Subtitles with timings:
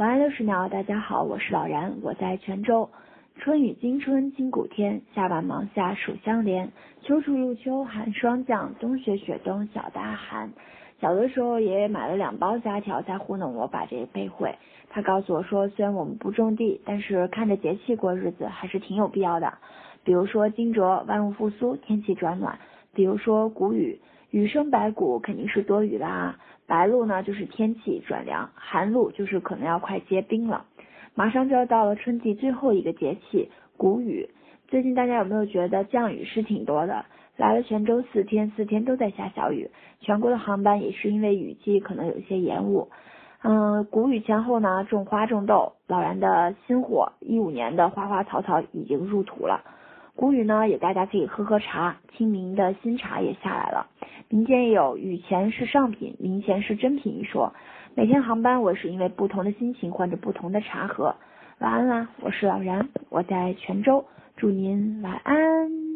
[0.00, 2.88] 晚安六十秒，大家好，我是老然，我在泉州。
[3.36, 6.72] 春雨惊春清谷天，夏满芒夏暑相连。
[7.02, 10.50] 秋处入秋寒霜降，冬雪雪冬小大寒。
[11.02, 14.54] 小的时候，爷爷买了两包虾条，在糊弄我把这背会。
[14.88, 19.52] 他告诉我说，虽然我们不种地，但是看着节气过日子还是挺有必要的。
[20.02, 22.54] 比如说惊蛰，万物复苏，天气转暖；
[22.94, 24.00] 比如说谷雨，
[24.30, 26.36] 雨生白谷，肯定是多雨啦。
[26.66, 30.64] 白露呢，就是天气转凉；寒露就是可能要快结冰了。
[31.14, 34.28] 马上就要到了春季最后一个节气谷雨。
[34.68, 37.04] 最近大家有没有觉得降雨是挺多的？
[37.36, 39.68] 来了泉州四天，四天都在下小雨，
[40.00, 42.88] 全国的航班也是因为雨季可能有些延误。
[43.42, 49.64] 嗯，谷雨前后呢，种花种豆，老然的新货一五年的花花草草已经入土了。
[50.14, 53.86] 谷雨呢，也大家可以喝喝茶，清明的新茶也下来了。
[54.32, 57.52] 民间也有雨前是上品，明前是真品一说。
[57.96, 61.16] 每天航班我是因为不同的心情换着不同的茶喝。
[61.58, 64.04] 晚安啦，我是老然，我在泉州，
[64.36, 65.89] 祝您晚安。